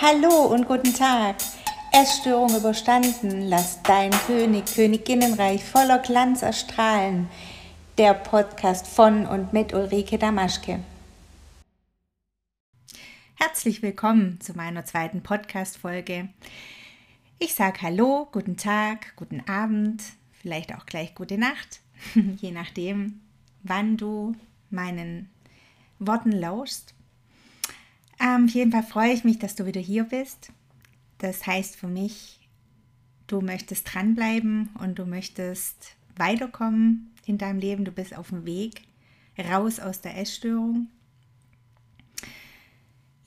[0.00, 1.36] Hallo und guten Tag.
[1.92, 7.28] Essstörung überstanden, lass dein König, Königinnenreich voller Glanz erstrahlen.
[7.98, 10.80] Der Podcast von und mit Ulrike Damaschke.
[13.58, 16.28] Herzlich willkommen zu meiner zweiten Podcast-Folge.
[17.40, 20.00] Ich sage Hallo, guten Tag, guten Abend,
[20.30, 21.80] vielleicht auch gleich gute Nacht,
[22.14, 23.18] je nachdem,
[23.64, 24.36] wann du
[24.70, 25.28] meinen
[25.98, 26.94] Worten lauschst.
[28.20, 30.52] Ähm, auf jeden Fall freue ich mich, dass du wieder hier bist.
[31.18, 32.38] Das heißt für mich,
[33.26, 37.84] du möchtest dranbleiben und du möchtest weiterkommen in deinem Leben.
[37.84, 38.82] Du bist auf dem Weg
[39.36, 40.86] raus aus der Essstörung.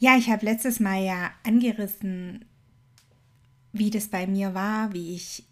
[0.03, 2.43] Ja, ich habe letztes Mal ja angerissen,
[3.71, 5.43] wie das bei mir war, wie ich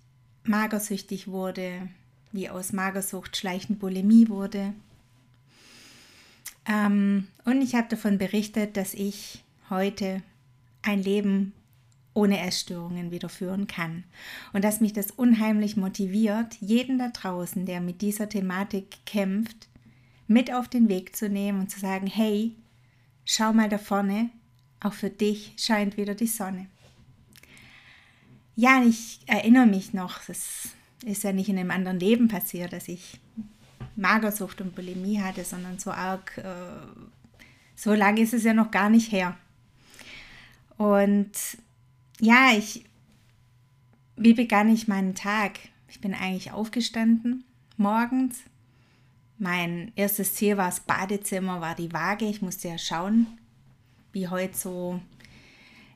[0.44, 1.88] magersüchtig wurde,
[2.32, 4.74] wie aus Magersucht schleichend Bulimie wurde.
[6.66, 10.24] Ähm, und ich habe davon berichtet, dass ich heute
[10.82, 11.54] ein Leben
[12.16, 14.04] ohne Essstörungen wieder führen kann.
[14.52, 19.68] Und dass mich das unheimlich motiviert, jeden da draußen, der mit dieser Thematik kämpft,
[20.26, 22.56] mit auf den Weg zu nehmen und zu sagen, hey,
[23.26, 24.32] schau mal da vorne,
[24.80, 26.68] auch für dich scheint wieder die Sonne.
[28.56, 30.70] Ja, ich erinnere mich noch, das
[31.06, 33.20] ist ja nicht in einem anderen Leben passiert, dass ich
[33.96, 36.44] Magersucht und Bulimie hatte, sondern so arg, äh,
[37.76, 39.38] so lange ist es ja noch gar nicht her.
[40.78, 41.32] Und
[42.20, 42.86] ja, ich,
[44.16, 45.60] wie begann ich meinen Tag?
[45.88, 47.44] Ich bin eigentlich aufgestanden
[47.80, 48.42] morgens.
[49.40, 52.26] Mein erstes Ziel war das Badezimmer, war die Waage.
[52.26, 53.26] Ich musste ja schauen,
[54.12, 55.00] wie heute so,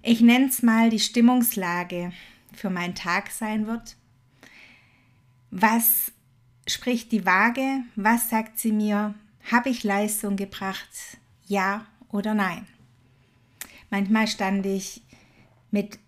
[0.02, 2.12] ich nenne es mal die Stimmungslage
[2.54, 3.96] für meinen Tag sein wird.
[5.52, 6.12] Was
[6.68, 7.84] spricht die Waage?
[7.96, 9.16] Was sagt sie mir?
[9.52, 10.90] Habe ich Leistung gebracht?
[11.48, 12.66] Ja oder nein?
[13.90, 15.02] Manchmal stand ich
[15.72, 16.00] mit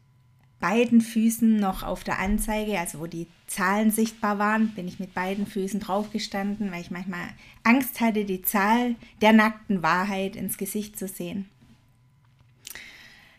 [0.59, 5.13] beiden Füßen noch auf der Anzeige, also wo die Zahlen sichtbar waren, bin ich mit
[5.13, 7.27] beiden Füßen draufgestanden, weil ich manchmal
[7.63, 11.47] Angst hatte, die Zahl der nackten Wahrheit ins Gesicht zu sehen.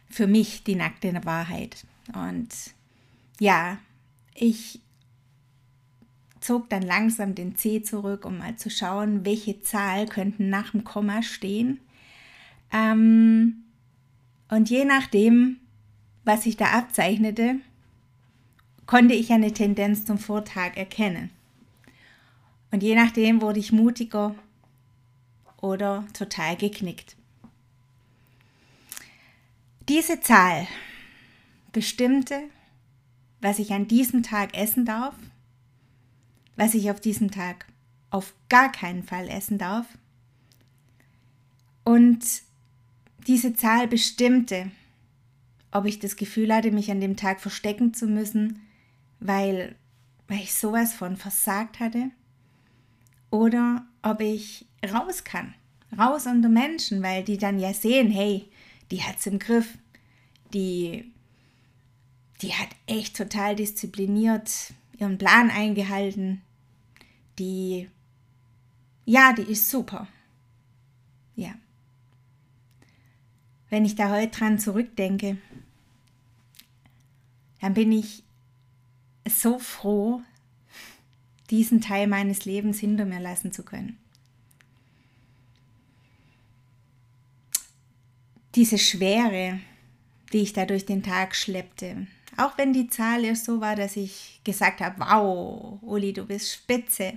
[0.09, 1.85] Für mich die nackte Wahrheit.
[2.15, 2.49] Und
[3.39, 3.79] ja,
[4.35, 4.81] ich
[6.41, 10.85] zog dann langsam den C zurück, um mal zu schauen, welche Zahl könnten nach dem
[10.85, 11.81] Komma stehen.
[12.73, 13.65] Ähm,
[14.49, 15.57] und je nachdem,
[16.25, 17.57] was sich da abzeichnete,
[18.87, 21.31] konnte ich eine Tendenz zum Vortag erkennen.
[22.71, 24.35] Und je nachdem wurde ich mutiger
[25.61, 27.16] oder total geknickt.
[29.89, 30.67] Diese Zahl
[31.73, 32.43] bestimmte,
[33.41, 35.15] was ich an diesem Tag essen darf
[36.57, 37.67] was ich auf diesem Tag
[38.11, 39.87] auf gar keinen Fall essen darf.
[41.85, 42.25] Und
[43.27, 44.71] diese Zahl bestimmte,
[45.71, 48.61] ob ich das Gefühl hatte, mich an dem Tag verstecken zu müssen,
[49.21, 49.77] weil,
[50.27, 52.11] weil ich sowas von versagt hatte,
[53.31, 55.55] oder ob ich raus kann,
[55.97, 58.49] raus unter Menschen, weil die dann ja sehen, hey,
[58.91, 59.79] die hat's im Griff,
[60.53, 61.13] die,
[62.43, 66.43] die hat echt total diszipliniert ihren Plan eingehalten,
[67.39, 67.89] die,
[69.05, 70.09] ja, die ist super.
[71.35, 71.55] Ja.
[73.69, 75.39] Wenn ich da heute dran zurückdenke,
[77.61, 78.23] dann bin ich
[79.29, 80.23] so froh,
[81.51, 83.99] diesen Teil meines Lebens hinter mir lassen zu können.
[88.57, 89.61] Diese Schwere,
[90.33, 92.07] die ich da durch den Tag schleppte,
[92.39, 96.53] auch wenn die Zahl erst so war, dass ich gesagt habe, wow, Uli, du bist
[96.53, 97.15] spitze,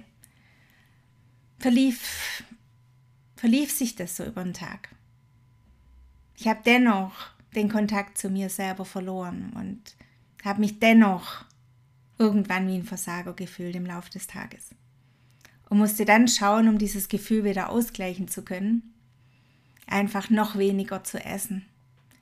[1.57, 2.43] verlief,
[3.37, 4.89] verlief sich das so über den Tag.
[6.35, 7.13] Ich habe dennoch
[7.55, 9.95] den Kontakt zu mir selber verloren und
[10.43, 11.45] habe mich dennoch
[12.17, 14.69] irgendwann wie ein Versager gefühlt im Laufe des Tages.
[15.69, 18.93] Und musste dann schauen, um dieses Gefühl wieder ausgleichen zu können,
[19.89, 21.65] einfach noch weniger zu essen,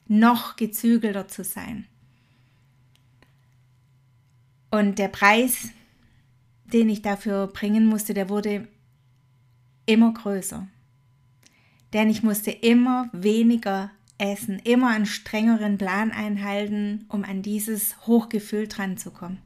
[0.08, 1.86] noch gezügelter zu sein.
[4.70, 5.70] Und der Preis,
[6.66, 8.68] den ich dafür bringen musste, der wurde
[9.86, 10.68] immer größer.
[11.94, 18.68] Denn ich musste immer weniger essen, immer einen strengeren Plan einhalten, um an dieses Hochgefühl
[18.68, 19.40] dran zu kommen.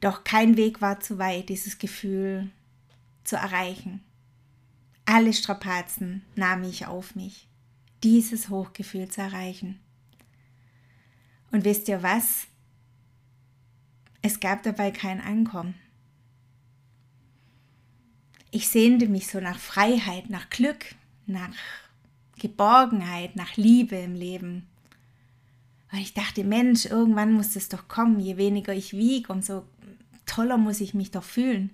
[0.00, 2.50] Doch kein Weg war zu weit, dieses Gefühl
[3.24, 4.00] zu erreichen.
[5.10, 7.48] Alle Strapazen nahm ich auf mich,
[8.04, 9.80] dieses Hochgefühl zu erreichen.
[11.50, 12.46] Und wisst ihr was?
[14.20, 15.76] Es gab dabei kein Ankommen.
[18.50, 20.84] Ich sehnte mich so nach Freiheit, nach Glück,
[21.24, 21.56] nach
[22.38, 24.66] Geborgenheit, nach Liebe im Leben.
[25.90, 28.20] Weil ich dachte, Mensch, irgendwann muss es doch kommen.
[28.20, 29.64] Je weniger ich wiege, umso
[30.26, 31.70] toller muss ich mich doch fühlen.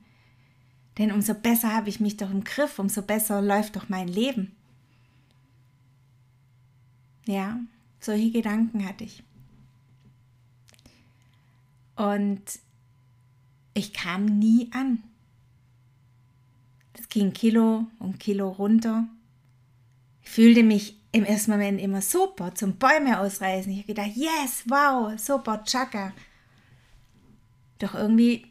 [0.99, 4.55] Denn umso besser habe ich mich doch im Griff, umso besser läuft doch mein Leben.
[7.27, 7.59] Ja,
[8.01, 9.23] solche Gedanken hatte ich.
[11.97, 12.43] Und
[13.73, 15.03] ich kam nie an.
[16.93, 19.09] Es ging Kilo um Kilo runter.
[20.23, 23.71] Ich fühlte mich im ersten Moment immer super zum Bäume ausreißen.
[23.73, 26.13] Ich habe gedacht, yes, wow, super, Chaka.
[27.79, 28.47] Doch irgendwie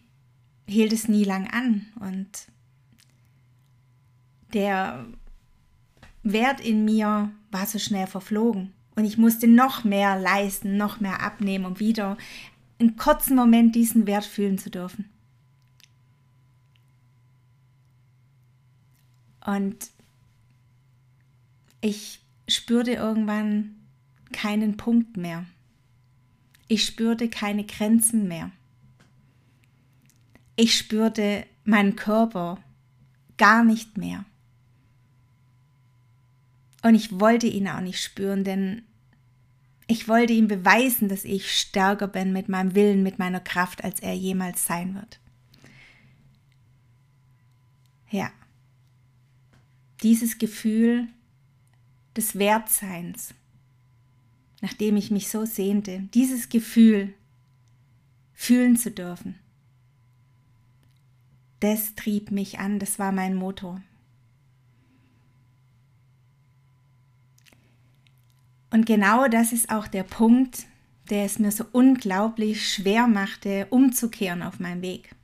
[0.68, 2.30] hielt es nie lang an und
[4.54, 5.06] der
[6.24, 11.22] Wert in mir war so schnell verflogen und ich musste noch mehr leisten, noch mehr
[11.22, 12.18] abnehmen, um wieder
[12.80, 15.10] einen kurzen Moment diesen Wert fühlen zu dürfen.
[19.46, 19.90] Und
[21.82, 23.76] ich spürte irgendwann
[24.32, 25.46] keinen Punkt mehr.
[26.68, 28.52] Ich spürte keine Grenzen mehr.
[30.56, 32.60] Ich spürte meinen Körper
[33.38, 34.26] gar nicht mehr.
[36.84, 38.84] Und ich wollte ihn auch nicht spüren, denn
[39.88, 44.00] ich wollte ihm beweisen, dass ich stärker bin mit meinem Willen, mit meiner Kraft, als
[44.00, 45.20] er jemals sein wird.
[48.10, 48.32] Ja,
[50.04, 51.08] dieses Gefühl
[52.16, 53.34] des Wertseins,
[54.62, 57.14] nachdem ich mich so sehnte, dieses Gefühl
[58.34, 59.40] fühlen zu dürfen,
[61.64, 63.82] das trieb mich an, das war mein Motor.
[68.70, 70.66] Und genau das ist auch der Punkt,
[71.10, 75.16] der es mir so unglaublich schwer machte, umzukehren auf meinem Weg.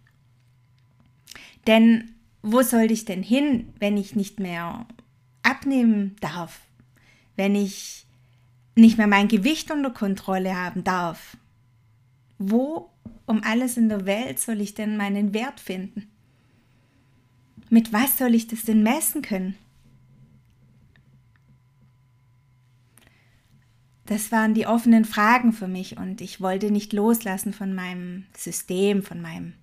[1.68, 2.12] Denn
[2.42, 4.86] wo soll ich denn hin, wenn ich nicht mehr
[5.44, 6.62] abnehmen darf?
[7.36, 8.06] Wenn ich
[8.76, 11.36] nicht mehr mein Gewicht unter Kontrolle haben darf?
[12.38, 12.92] Wo
[13.26, 16.10] um alles in der Welt soll ich denn meinen Wert finden?
[17.70, 19.56] Mit was soll ich das denn messen können?
[24.06, 29.04] Das waren die offenen Fragen für mich und ich wollte nicht loslassen von meinem System,
[29.04, 29.54] von meinem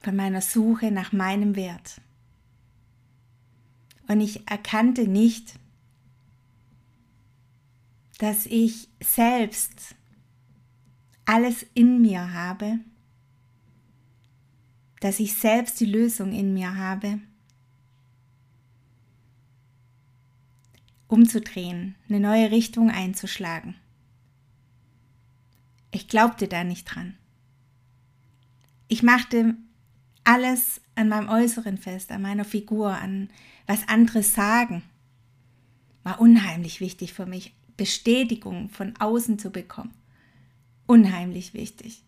[0.00, 2.00] von meiner Suche nach meinem Wert.
[4.08, 5.54] Und ich erkannte nicht,
[8.18, 9.94] dass ich selbst
[11.26, 12.80] alles in mir habe,
[15.00, 17.20] dass ich selbst die Lösung in mir habe
[21.10, 23.74] umzudrehen, eine neue Richtung einzuschlagen.
[25.90, 27.16] Ich glaubte da nicht dran.
[28.86, 29.56] Ich machte
[30.24, 33.28] alles an meinem Äußeren fest, an meiner Figur, an
[33.66, 34.82] was andere sagen.
[36.04, 39.94] War unheimlich wichtig für mich, Bestätigung von außen zu bekommen.
[40.86, 42.04] Unheimlich wichtig.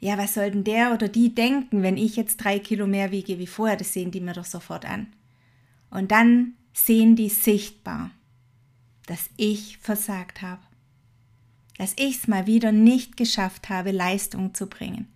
[0.00, 3.38] Ja, was soll denn der oder die denken, wenn ich jetzt drei Kilo mehr wiege
[3.38, 3.76] wie vorher?
[3.76, 5.12] Das sehen die mir doch sofort an.
[5.90, 8.10] Und dann sehen die sichtbar,
[9.06, 10.62] dass ich versagt habe.
[11.78, 15.08] Dass ich es mal wieder nicht geschafft habe, Leistung zu bringen.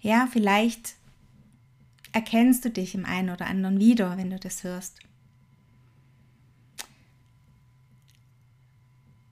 [0.00, 0.94] Ja, vielleicht
[2.12, 4.98] erkennst du dich im einen oder anderen wieder, wenn du das hörst.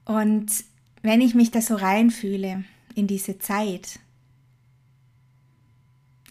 [0.04, 0.64] Und
[1.02, 2.64] wenn ich mich da so reinfühle
[2.94, 4.00] in diese Zeit,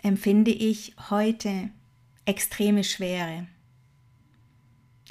[0.04, 1.70] empfinde ich heute
[2.26, 3.48] extreme Schwere.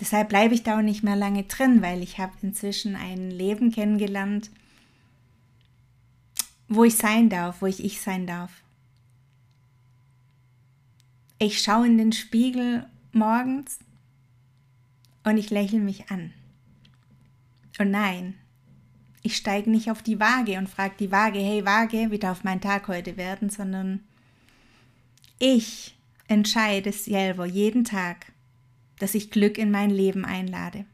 [0.00, 3.70] Deshalb bleibe ich da auch nicht mehr lange drin, weil ich habe inzwischen ein Leben
[3.72, 4.50] kennengelernt,
[6.68, 8.62] wo ich sein darf, wo ich ich sein darf.
[11.38, 13.78] Ich schaue in den Spiegel morgens
[15.24, 16.32] und ich lächle mich an.
[17.78, 18.34] Und nein,
[19.26, 22.60] ich steige nicht auf die Waage und frage die Waage, hey Waage, wie darf mein
[22.60, 24.04] Tag heute werden, sondern
[25.40, 25.96] ich
[26.28, 28.32] entscheide selber jeden Tag,
[29.00, 30.84] dass ich Glück in mein Leben einlade,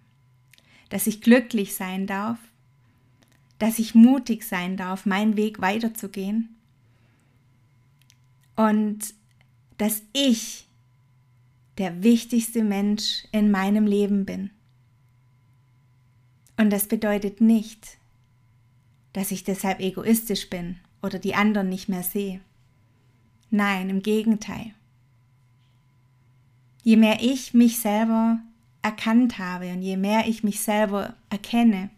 [0.88, 2.38] dass ich glücklich sein darf,
[3.58, 6.56] dass ich mutig sein darf, meinen Weg weiterzugehen.
[8.56, 9.12] Und
[9.76, 10.66] dass ich
[11.76, 14.50] der wichtigste Mensch in meinem Leben bin.
[16.56, 17.98] Und das bedeutet nicht,
[19.12, 22.40] dass ich deshalb egoistisch bin oder die anderen nicht mehr sehe.
[23.50, 24.72] Nein, im Gegenteil.
[26.82, 28.38] Je mehr ich mich selber
[28.80, 31.90] erkannt habe und je mehr ich mich selber erkenne,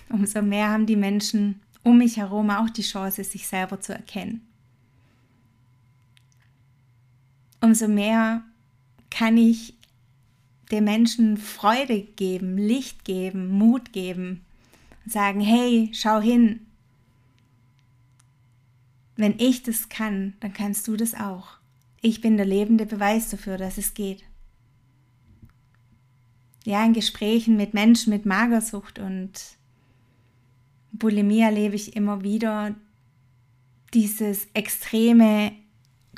[0.08, 4.46] umso mehr haben die Menschen um mich herum auch die Chance, sich selber zu erkennen.
[7.60, 8.42] Umso mehr
[9.10, 9.74] kann ich
[10.70, 14.42] den Menschen Freude geben, Licht geben, Mut geben
[15.04, 16.66] und sagen, hey, schau hin.
[19.16, 21.58] Wenn ich das kann, dann kannst du das auch.
[22.00, 24.24] Ich bin der lebende Beweis dafür, dass es geht.
[26.64, 29.32] Ja, in Gesprächen mit Menschen mit Magersucht und
[30.92, 32.74] Bulimie erlebe ich immer wieder
[33.92, 35.52] dieses extreme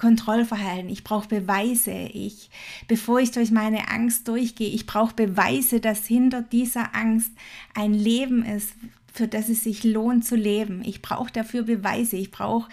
[0.02, 0.90] Kontrollverhalten.
[0.90, 1.92] Ich brauche Beweise.
[1.92, 2.50] Ich,
[2.88, 7.30] bevor ich durch meine Angst durchgehe, ich brauche Beweise, dass hinter dieser Angst
[7.73, 8.75] ein Leben ist,
[9.12, 10.82] für das es sich lohnt zu leben.
[10.85, 12.16] Ich brauche dafür Beweise.
[12.16, 12.68] Ich brauche,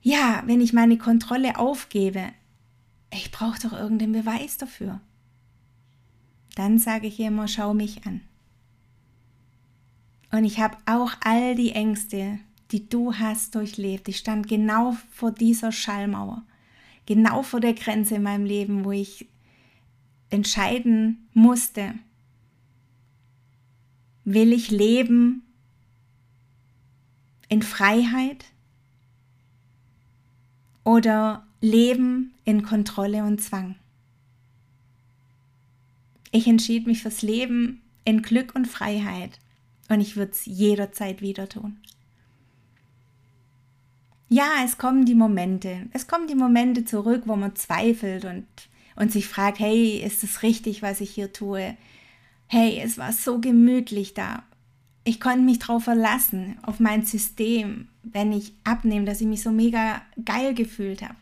[0.00, 2.32] ja, wenn ich meine Kontrolle aufgebe,
[3.12, 5.02] ich brauche doch irgendeinen Beweis dafür.
[6.54, 8.22] Dann sage ich immer, schau mich an.
[10.32, 12.38] Und ich habe auch all die Ängste,
[12.72, 14.08] die du hast, durchlebt.
[14.08, 16.42] Ich stand genau vor dieser Schallmauer,
[17.06, 19.26] genau vor der Grenze in meinem Leben, wo ich
[20.30, 21.94] entscheiden musste,
[24.24, 25.42] will ich leben
[27.48, 28.44] in Freiheit
[30.82, 33.76] oder leben in Kontrolle und Zwang.
[36.32, 39.38] Ich entschied mich fürs Leben in Glück und Freiheit
[39.88, 41.78] und ich würde es jederzeit wieder tun.
[44.28, 45.88] Ja, es kommen die Momente.
[45.92, 48.46] Es kommen die Momente zurück, wo man zweifelt und,
[48.96, 51.76] und sich fragt, hey, ist es richtig, was ich hier tue?
[52.48, 54.42] Hey, es war so gemütlich da.
[55.04, 59.52] Ich konnte mich darauf verlassen, auf mein System, wenn ich abnehme, dass ich mich so
[59.52, 61.14] mega geil gefühlt habe.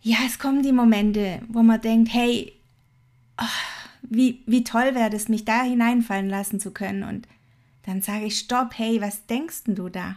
[0.00, 2.52] Ja, es kommen die Momente, wo man denkt, hey,
[3.40, 3.44] oh,
[4.02, 7.04] wie, wie toll wäre es, mich da hineinfallen lassen zu können.
[7.04, 7.28] Und
[7.84, 10.16] dann sage ich, stopp, hey, was denkst du da?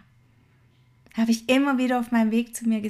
[1.16, 2.82] Habe ich immer wieder auf meinem Weg zu mir,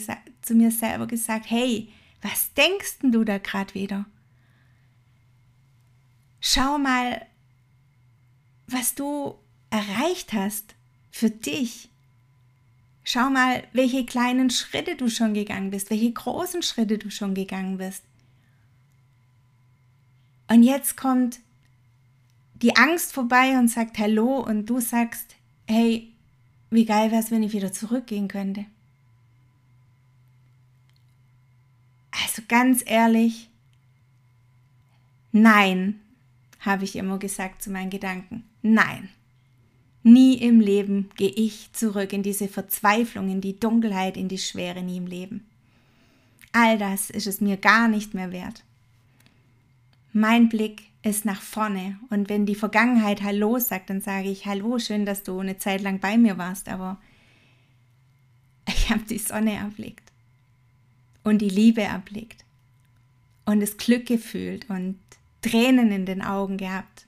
[0.41, 1.89] zu mir selber gesagt, hey,
[2.21, 4.05] was denkst du da gerade wieder?
[6.39, 7.25] Schau mal,
[8.67, 9.35] was du
[9.69, 10.75] erreicht hast
[11.11, 11.89] für dich.
[13.03, 17.77] Schau mal, welche kleinen Schritte du schon gegangen bist, welche großen Schritte du schon gegangen
[17.77, 18.03] bist.
[20.47, 21.39] Und jetzt kommt
[22.55, 25.35] die Angst vorbei und sagt Hallo und du sagst,
[25.67, 26.13] hey,
[26.71, 28.65] wie geil wäre es, wenn ich wieder zurückgehen könnte.
[32.11, 33.49] Also ganz ehrlich,
[35.31, 35.99] nein,
[36.61, 38.43] habe ich immer gesagt zu meinen Gedanken.
[38.61, 39.09] Nein.
[40.03, 44.81] Nie im Leben gehe ich zurück in diese Verzweiflung, in die Dunkelheit, in die Schwere
[44.81, 45.45] nie im Leben.
[46.53, 48.63] All das ist es mir gar nicht mehr wert.
[50.11, 54.77] Mein Blick ist nach vorne und wenn die Vergangenheit Hallo sagt, dann sage ich Hallo,
[54.77, 56.99] schön, dass du eine Zeit lang bei mir warst, aber
[58.67, 60.11] ich habe die Sonne erblickt
[61.23, 62.45] und die Liebe erblickt
[63.45, 64.99] und das Glück gefühlt und
[65.41, 67.07] Tränen in den Augen gehabt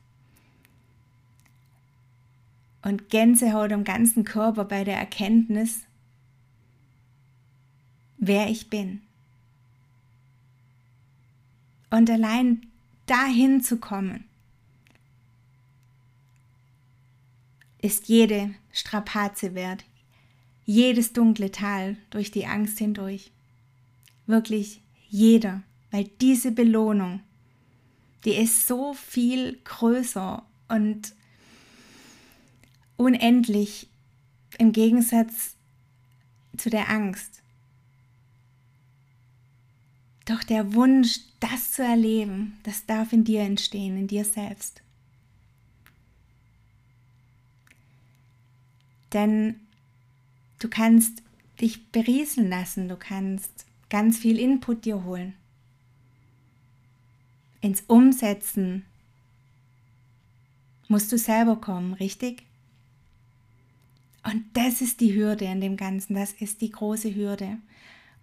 [2.82, 5.82] und Gänsehaut am ganzen Körper bei der Erkenntnis,
[8.18, 9.02] wer ich bin.
[11.92, 12.66] Und allein
[13.06, 14.26] dahin zu kommen,
[17.82, 19.84] ist jede Strapaze wert,
[20.66, 23.32] jedes dunkle Tal durch die Angst hindurch.
[24.26, 27.20] Wirklich jeder, weil diese Belohnung,
[28.24, 31.14] die ist so viel größer und
[32.96, 33.90] unendlich
[34.58, 35.56] im Gegensatz
[36.58, 37.42] zu der Angst.
[40.26, 44.82] Doch der Wunsch, das zu erleben, das darf in dir entstehen, in dir selbst.
[49.12, 49.60] Denn
[50.60, 51.22] du kannst
[51.60, 55.34] dich berieseln lassen, du kannst ganz viel Input dir holen.
[57.62, 58.86] Ins Umsetzen
[60.88, 62.44] musst du selber kommen, richtig?
[64.24, 67.58] Und das ist die Hürde in dem Ganzen, das ist die große Hürde.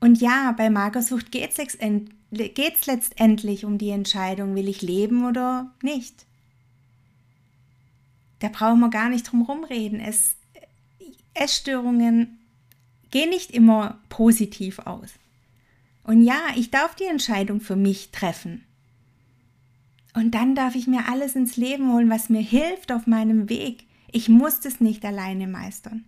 [0.01, 6.27] Und ja, bei Magersucht geht es letztendlich um die Entscheidung, will ich leben oder nicht.
[8.39, 10.01] Da brauchen wir gar nicht drum rumreden.
[10.01, 10.37] Es,
[11.35, 12.39] Essstörungen
[13.11, 15.11] gehen nicht immer positiv aus.
[16.03, 18.65] Und ja, ich darf die Entscheidung für mich treffen.
[20.15, 23.85] Und dann darf ich mir alles ins Leben holen, was mir hilft auf meinem Weg.
[24.11, 26.05] Ich muss das nicht alleine meistern.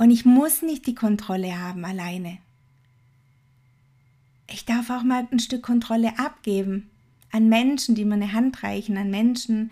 [0.00, 2.38] Und ich muss nicht die Kontrolle haben alleine.
[4.48, 6.88] Ich darf auch mal ein Stück Kontrolle abgeben
[7.30, 9.70] an Menschen, die mir eine Hand reichen, an Menschen,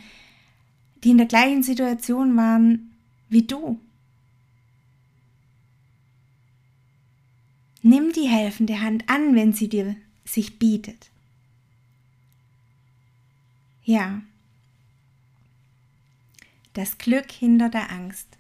[1.02, 2.94] die in der gleichen Situation waren
[3.30, 3.80] wie du.
[7.80, 11.08] Nimm die helfende Hand an, wenn sie dir sich bietet.
[13.82, 14.20] Ja,
[16.75, 18.38] das Glück hinter der Angst.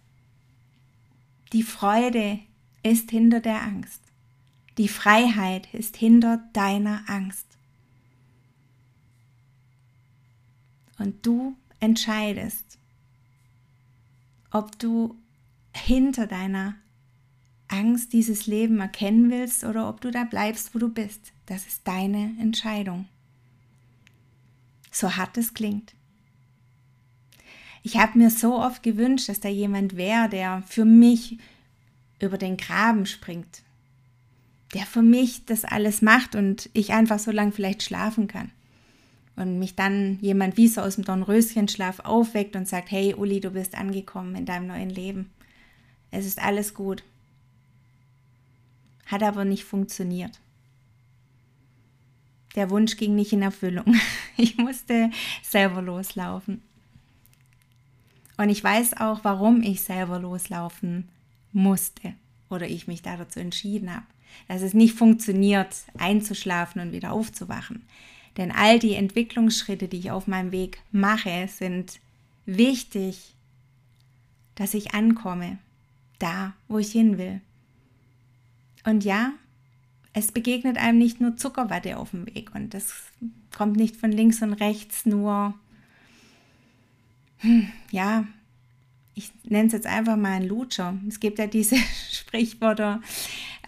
[1.52, 2.40] Die Freude
[2.82, 4.02] ist hinter der Angst.
[4.76, 7.46] Die Freiheit ist hinter deiner Angst.
[10.98, 12.78] Und du entscheidest,
[14.50, 15.16] ob du
[15.74, 16.74] hinter deiner
[17.68, 21.32] Angst dieses Leben erkennen willst oder ob du da bleibst, wo du bist.
[21.46, 23.06] Das ist deine Entscheidung.
[24.90, 25.94] So hart es klingt.
[27.88, 31.38] Ich habe mir so oft gewünscht, dass da jemand wäre, der für mich
[32.20, 33.62] über den Graben springt,
[34.74, 38.50] der für mich das alles macht und ich einfach so lange vielleicht schlafen kann.
[39.36, 43.52] Und mich dann jemand wie so aus dem Dornröschenschlaf aufweckt und sagt, hey Uli, du
[43.52, 45.30] bist angekommen in deinem neuen Leben.
[46.10, 47.02] Es ist alles gut.
[49.06, 50.38] Hat aber nicht funktioniert.
[52.54, 53.96] Der Wunsch ging nicht in Erfüllung.
[54.40, 55.10] Ich musste
[55.42, 56.62] selber loslaufen.
[58.38, 61.08] Und ich weiß auch, warum ich selber loslaufen
[61.52, 62.14] musste
[62.48, 64.06] oder ich mich da dazu entschieden habe.
[64.46, 67.82] Dass es nicht funktioniert, einzuschlafen und wieder aufzuwachen.
[68.36, 71.98] Denn all die Entwicklungsschritte, die ich auf meinem Weg mache, sind
[72.46, 73.34] wichtig,
[74.54, 75.58] dass ich ankomme,
[76.18, 77.40] da, wo ich hin will.
[78.84, 79.32] Und ja,
[80.12, 82.94] es begegnet einem nicht nur Zuckerwatte auf dem Weg und das
[83.56, 85.54] kommt nicht von links und rechts nur,
[87.38, 88.24] hm, ja,
[89.14, 90.96] ich nenne es jetzt einfach mal ein Lutscher.
[91.08, 91.76] Es gibt ja diese
[92.12, 93.00] Sprichwörter,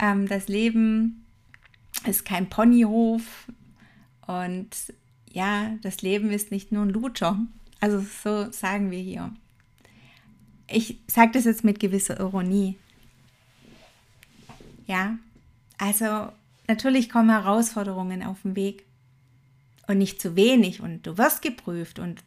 [0.00, 1.26] ähm, das Leben
[2.06, 3.48] ist kein Ponyhof
[4.26, 4.68] und
[5.32, 7.38] ja, das Leben ist nicht nur ein Lutscher.
[7.80, 9.32] Also so sagen wir hier.
[10.68, 12.76] Ich sage das jetzt mit gewisser Ironie.
[14.86, 15.18] Ja,
[15.78, 16.32] also
[16.68, 18.84] natürlich kommen Herausforderungen auf den Weg
[19.88, 22.22] und nicht zu wenig und du wirst geprüft und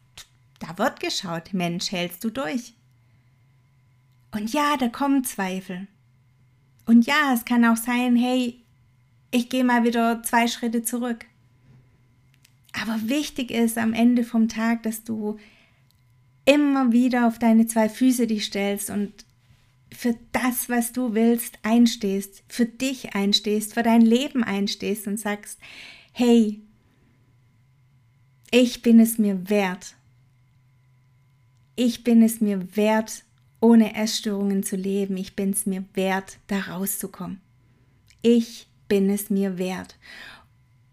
[0.64, 2.74] da wird geschaut, Mensch, hältst du durch?
[4.32, 5.88] Und ja, da kommen Zweifel.
[6.86, 8.62] Und ja, es kann auch sein, hey,
[9.32, 11.26] ich gehe mal wieder zwei Schritte zurück.
[12.82, 15.38] Aber wichtig ist am Ende vom Tag, dass du
[16.46, 19.12] immer wieder auf deine zwei Füße dich stellst und
[19.92, 25.60] für das, was du willst, einstehst, für dich einstehst, für dein Leben einstehst und sagst,
[26.14, 26.62] hey,
[28.50, 29.96] ich bin es mir wert.
[31.76, 33.24] Ich bin es mir wert,
[33.60, 35.18] ohne Essstörungen zu leben.
[35.18, 37.40] Ich bin es mir wert, da rauszukommen.
[38.22, 39.98] Ich bin es mir wert.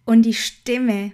[0.04, 1.12] Und die Stimme,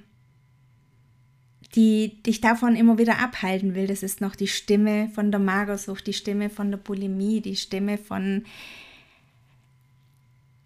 [1.75, 3.87] die dich davon immer wieder abhalten will.
[3.87, 7.99] Das ist noch die Stimme von der Magersucht, die Stimme von der Bulimie, die Stimme
[7.99, 8.45] von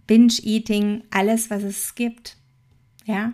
[0.06, 2.36] Binge-Eating, alles, was es gibt.
[3.06, 3.32] Ja,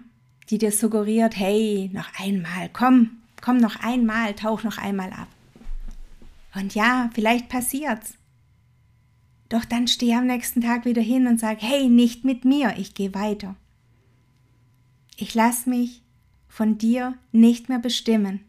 [0.49, 3.11] die dir suggeriert, hey, noch einmal, komm,
[3.43, 5.29] komm noch einmal, tauch noch einmal ab.
[6.57, 8.15] Und ja, vielleicht passiert's.
[9.51, 12.95] Doch dann steh am nächsten Tag wieder hin und sag, hey, nicht mit mir, ich
[12.95, 13.57] gehe weiter.
[15.19, 16.03] Ich lass mich
[16.49, 18.41] von dir nicht mehr bestimmen,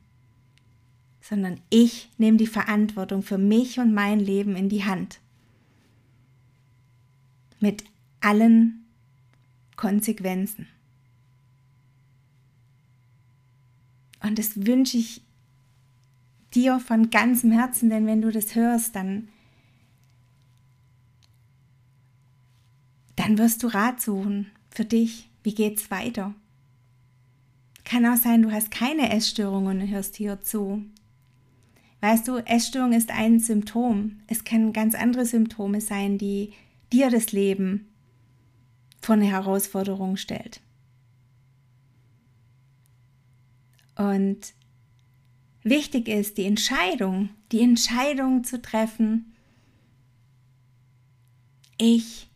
[1.19, 5.19] sondern ich nehme die Verantwortung für mich und mein Leben in die Hand.
[7.59, 7.83] Mit
[8.21, 8.85] allen
[9.75, 10.67] Konsequenzen.
[14.21, 15.26] Und das wünsche ich
[16.57, 19.29] dir von ganzem Herzen, denn wenn du das hörst, dann,
[23.15, 25.29] dann wirst du Rat suchen für dich.
[25.43, 26.33] Wie geht's weiter?
[27.85, 30.83] Kann auch sein, du hast keine Essstörung und hörst hier zu.
[32.01, 34.19] Weißt du, Essstörung ist ein Symptom.
[34.27, 36.53] Es können ganz andere Symptome sein, die
[36.91, 37.87] dir das Leben
[38.99, 40.59] vor eine Herausforderung stellt.
[43.95, 44.53] Und
[45.69, 49.33] wichtig ist, die Entscheidung, die Entscheidung zu treffen,
[51.77, 52.27] ich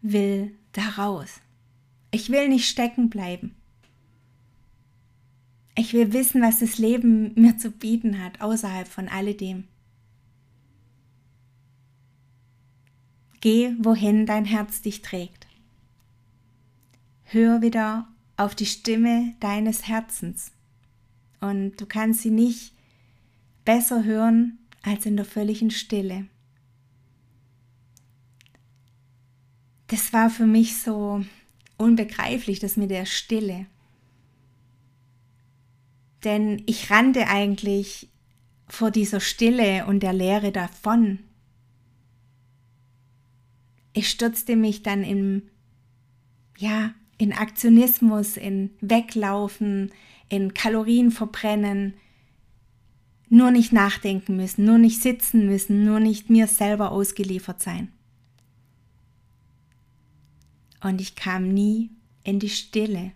[0.00, 1.40] will da raus.
[2.10, 3.54] Ich will nicht stecken bleiben.
[5.74, 9.64] Ich will wissen, was das Leben mir zu bieten hat, außerhalb von alledem.
[13.40, 15.46] Geh, wohin dein Herz dich trägt.
[17.24, 18.06] Hör wieder
[18.36, 20.52] auf die Stimme deines Herzens.
[21.42, 22.72] Und du kannst sie nicht
[23.66, 26.26] besser hören als in der völligen Stille.
[29.92, 31.22] das war für mich so
[31.76, 33.66] unbegreiflich, das mit der Stille.
[36.24, 38.08] Denn ich rannte eigentlich
[38.66, 41.18] vor dieser Stille und der Leere davon.
[43.92, 45.50] Ich stürzte mich dann in,
[46.56, 49.92] ja, in Aktionismus, in Weglaufen,
[50.32, 51.92] in Kalorien verbrennen,
[53.28, 57.92] nur nicht nachdenken müssen, nur nicht sitzen müssen, nur nicht mir selber ausgeliefert sein.
[60.80, 61.90] Und ich kam nie
[62.24, 63.12] in die Stille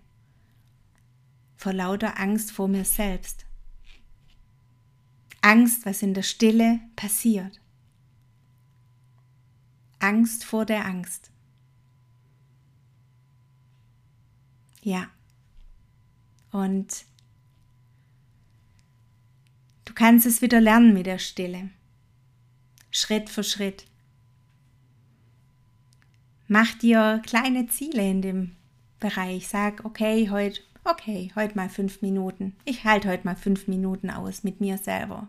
[1.57, 3.47] vor lauter Angst vor mir selbst.
[5.41, 7.63] Angst, was in der Stille passiert.
[10.01, 11.31] Angst vor der Angst.
[14.83, 15.09] Ja.
[16.57, 17.05] Und
[19.85, 21.69] du kannst es wieder lernen mit der Stille.
[22.91, 23.85] Schritt für Schritt.
[26.49, 28.57] Mach dir kleine Ziele in dem
[29.01, 29.49] Bereich.
[29.49, 32.57] Sag, okay, heute okay, heute mal fünf Minuten.
[32.65, 35.29] Ich halte heute mal fünf Minuten aus mit mir selber.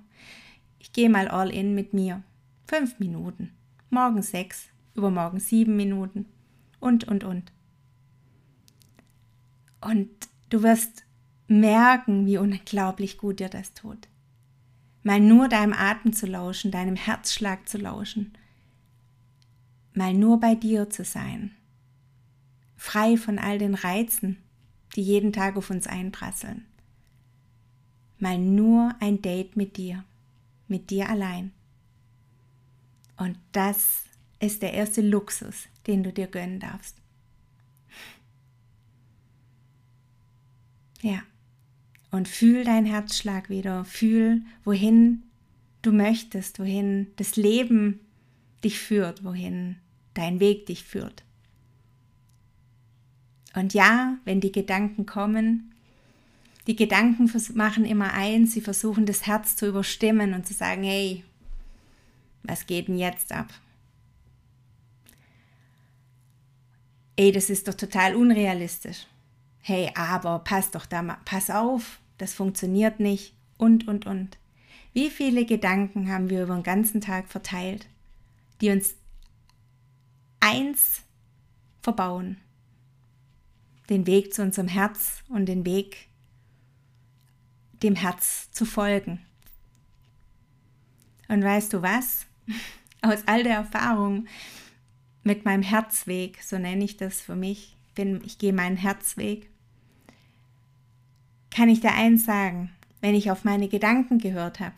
[0.80, 2.24] Ich gehe mal all in mit mir.
[2.68, 3.52] Fünf Minuten.
[3.90, 6.26] Morgen sechs, übermorgen sieben Minuten.
[6.80, 7.52] Und, und, und.
[9.82, 10.10] Und
[10.48, 11.04] du wirst
[11.48, 14.08] merken, wie unglaublich gut dir das tut.
[15.04, 18.34] Mal nur deinem Atem zu lauschen, deinem Herzschlag zu lauschen.
[19.94, 21.52] Mal nur bei dir zu sein.
[22.76, 24.38] Frei von all den Reizen,
[24.96, 26.66] die jeden Tag auf uns einprasseln.
[28.20, 30.04] Mal nur ein Date mit dir,
[30.68, 31.52] mit dir allein.
[33.16, 34.04] Und das
[34.40, 36.98] ist der erste Luxus, den du dir gönnen darfst.
[41.02, 41.22] Ja.
[42.10, 45.24] Und fühl deinen Herzschlag wieder, fühl, wohin
[45.82, 48.00] du möchtest, wohin das Leben
[48.64, 49.78] dich führt, wohin
[50.14, 51.24] dein Weg dich führt.
[53.54, 55.74] Und ja, wenn die Gedanken kommen,
[56.68, 61.24] die Gedanken machen immer eins, sie versuchen das Herz zu überstimmen und zu sagen, hey,
[62.44, 63.54] was geht denn jetzt ab?
[67.16, 69.08] Ey, das ist doch total unrealistisch.
[69.68, 74.38] Hey, aber pass doch da mal, pass auf, das funktioniert nicht und und und.
[74.94, 77.88] Wie viele Gedanken haben wir über den ganzen Tag verteilt,
[78.62, 78.96] die uns
[80.40, 81.02] eins
[81.82, 82.38] verbauen?
[83.90, 86.08] den Weg zu unserem Herz und den Weg
[87.84, 89.20] dem Herz zu folgen.
[91.28, 92.26] Und weißt du was?
[93.02, 94.28] Aus all der Erfahrung
[95.24, 99.50] mit meinem Herzweg, so nenne ich das für mich, bin, ich gehe meinen Herzweg,
[101.50, 104.76] kann ich dir eins sagen, wenn ich auf meine Gedanken gehört habe,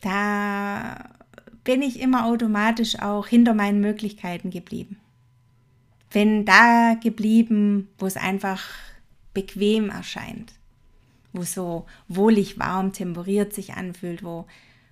[0.00, 1.10] da
[1.64, 4.98] bin ich immer automatisch auch hinter meinen Möglichkeiten geblieben.
[6.10, 8.62] Bin da geblieben, wo es einfach
[9.34, 10.52] bequem erscheint,
[11.32, 14.46] wo so wohlig warm temperiert sich anfühlt, wo,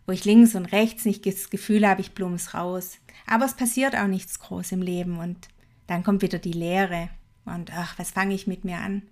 [0.07, 2.99] wo ich links und rechts nicht das Gefühl habe, ich blums raus.
[3.27, 5.49] Aber es passiert auch nichts groß im Leben und
[5.87, 7.09] dann kommt wieder die Leere
[7.49, 9.03] und ach, was fange ich mit mir an?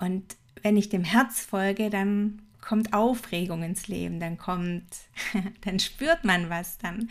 [0.00, 4.84] Und wenn ich dem Herz folge, dann kommt Aufregung ins Leben, dann kommt,
[5.62, 7.10] dann spürt man was, dann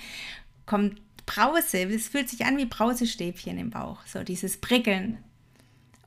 [0.66, 5.20] kommt Brause, es fühlt sich an wie Brausestäbchen im Bauch, so dieses Prickeln.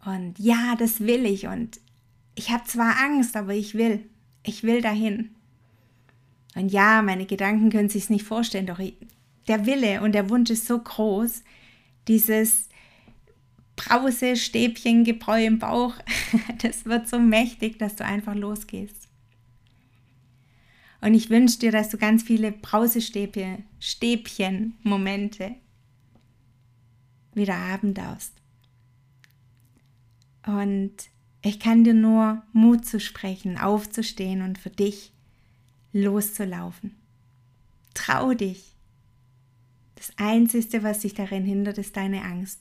[0.04, 1.80] Und ja, das will ich und
[2.34, 4.04] ich habe zwar Angst, aber ich will,
[4.42, 5.34] ich will dahin.
[6.54, 8.80] Und ja, meine Gedanken können sich nicht vorstellen, doch
[9.48, 11.42] der Wille und der Wunsch ist so groß,
[12.08, 12.68] dieses
[13.76, 15.94] Brause, Stäbchen, Gebräu im Bauch,
[16.62, 19.08] das wird so mächtig, dass du einfach losgehst.
[21.00, 25.54] Und ich wünsche dir, dass du ganz viele Brausestäbchen, Stäbchen, Momente
[27.34, 28.32] wieder haben darfst.
[30.46, 30.94] Und
[31.42, 35.12] ich kann dir nur Mut zu sprechen, aufzustehen und für dich
[35.92, 36.96] loszulaufen.
[37.94, 38.74] Trau dich.
[39.94, 42.60] Das Einzige, was dich darin hindert, ist deine Angst.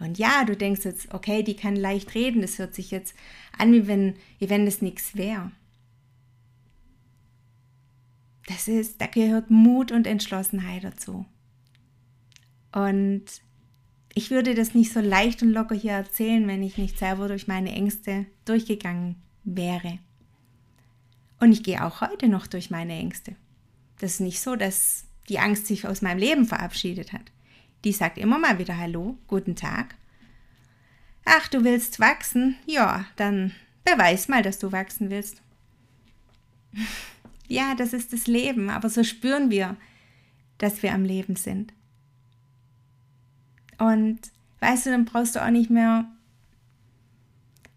[0.00, 3.14] Und ja, du denkst jetzt, okay, die kann leicht reden, das hört sich jetzt
[3.56, 5.52] an, wie wenn, wie wenn das nichts wäre.
[8.46, 11.24] Das ist, da gehört Mut und Entschlossenheit dazu.
[12.72, 13.24] Und
[14.14, 17.46] ich würde das nicht so leicht und locker hier erzählen, wenn ich nicht selber durch
[17.46, 19.98] meine Ängste durchgegangen wäre.
[21.40, 23.36] Und ich gehe auch heute noch durch meine Ängste.
[23.98, 27.32] Das ist nicht so, dass die Angst sich aus meinem Leben verabschiedet hat.
[27.84, 29.94] Die sagt immer mal wieder Hallo, guten Tag.
[31.24, 32.56] Ach, du willst wachsen?
[32.66, 33.52] Ja, dann
[33.84, 35.42] beweis mal, dass du wachsen willst.
[37.46, 39.76] Ja, das ist das Leben, aber so spüren wir
[40.58, 41.72] dass wir am Leben sind.
[43.78, 44.20] Und
[44.60, 46.06] weißt du, dann brauchst du auch nicht mehr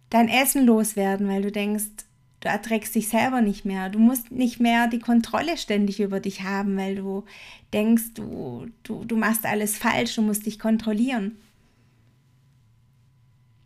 [0.09, 2.05] dein Essen loswerden, weil du denkst,
[2.47, 3.89] du erträgst dich selber nicht mehr.
[3.89, 7.25] Du musst nicht mehr die Kontrolle ständig über dich haben, weil du
[7.73, 11.38] denkst, du, du, du machst alles falsch, du musst dich kontrollieren.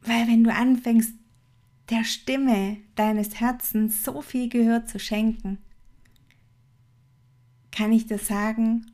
[0.02, 1.14] Weil wenn du anfängst,
[1.92, 5.60] der Stimme deines Herzens so viel Gehör zu schenken,
[7.72, 8.88] kann ich dir sagen,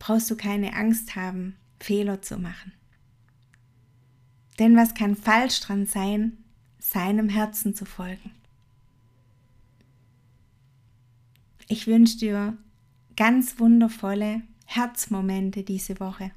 [0.00, 2.72] brauchst du keine Angst haben, Fehler zu machen.
[4.58, 6.39] Denn was kann falsch dran sein,
[6.80, 8.32] seinem Herzen zu folgen?
[11.68, 12.56] Ich wünsche dir
[13.16, 16.32] ganz wundervolle Herzmomente diese Woche.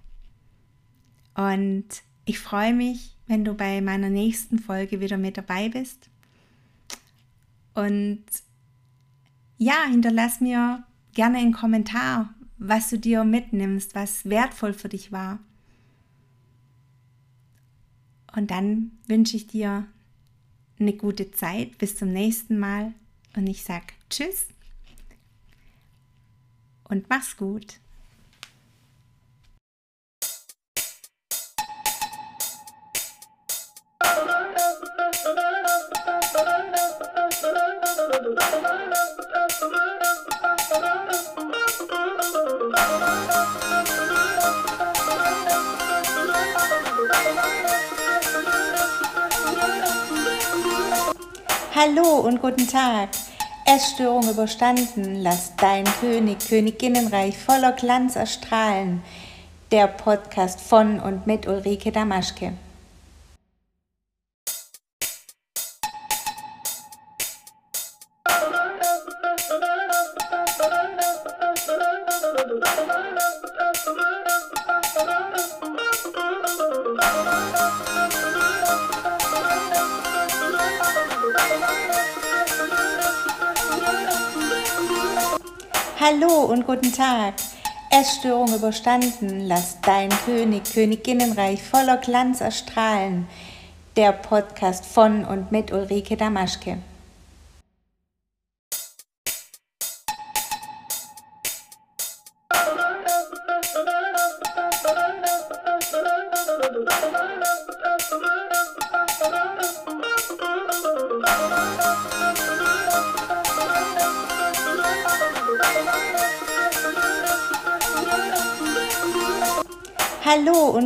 [1.34, 1.86] Und
[2.26, 6.10] ich freue mich, wenn du bei meiner nächsten Folge wieder mit dabei bist.
[7.74, 8.24] Und
[9.58, 15.40] ja, hinterlass mir gerne einen Kommentar, was du dir mitnimmst, was wertvoll für dich war.
[18.36, 19.88] Und dann wünsche ich dir
[20.84, 21.78] eine gute Zeit.
[21.78, 22.94] Bis zum nächsten Mal.
[23.36, 24.48] Und ich sage Tschüss
[26.94, 27.80] und mach's gut.
[51.76, 53.10] Hallo und guten Tag.
[53.66, 59.02] Essstörung überstanden, lass dein König, Königinnenreich voller Glanz erstrahlen.
[59.72, 62.54] Der Podcast von und mit Ulrike Damaschke.
[86.06, 87.36] Hallo und guten Tag.
[87.90, 93.26] Essstörung überstanden, lass dein König, Königinnenreich voller Glanz erstrahlen.
[93.96, 96.80] Der Podcast von und mit Ulrike Damaschke.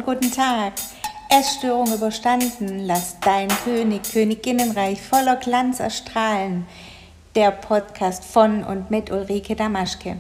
[0.07, 0.71] Guten Tag.
[1.29, 6.65] Essstörung überstanden, lass dein König, Königinnenreich voller Glanz erstrahlen.
[7.35, 10.15] Der Podcast von und mit Ulrike Damaschke.